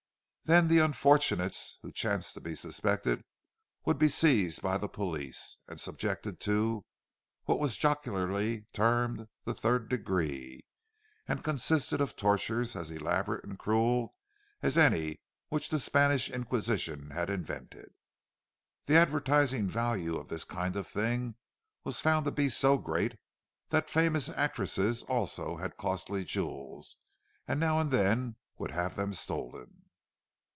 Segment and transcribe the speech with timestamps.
[0.45, 3.23] Then the unfortunates who chanced to be suspected
[3.85, 6.83] would be seized by the police and subjected to
[7.45, 10.65] what was jocularly termed the "third degree,"
[11.25, 14.13] and consisted of tortures as elaborate and cruel
[14.61, 17.93] as any which the Spanish Inquisition had invented.
[18.87, 21.35] The advertising value of this kind of thing
[21.85, 23.15] was found to be so great
[23.69, 26.97] that famous actresses also had costly jewels,
[27.47, 29.77] and now and then would have them stolen.